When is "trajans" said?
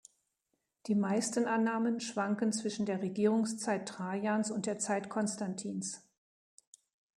3.87-4.49